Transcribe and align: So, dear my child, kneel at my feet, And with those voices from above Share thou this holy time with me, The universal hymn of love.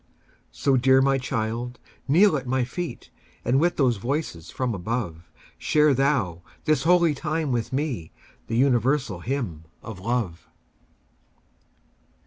So, 0.51 0.77
dear 0.77 0.99
my 0.99 1.19
child, 1.19 1.77
kneel 2.07 2.35
at 2.35 2.47
my 2.47 2.63
feet, 2.63 3.11
And 3.45 3.59
with 3.59 3.77
those 3.77 3.97
voices 3.97 4.49
from 4.49 4.73
above 4.73 5.29
Share 5.59 5.93
thou 5.93 6.41
this 6.65 6.85
holy 6.85 7.13
time 7.13 7.51
with 7.51 7.71
me, 7.71 8.11
The 8.47 8.57
universal 8.57 9.19
hymn 9.19 9.65
of 9.83 9.99
love. 9.99 10.47